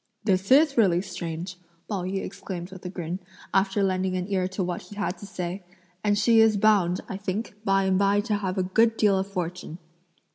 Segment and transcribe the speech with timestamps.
[0.23, 1.57] "This is really strange!"
[1.87, 3.19] Pao yü exclaimed with a grin,
[3.53, 5.63] after lending an ear to what he had to say;
[6.03, 9.27] "and she is bound, I think, by and by to have a good deal of
[9.27, 9.77] good fortune!"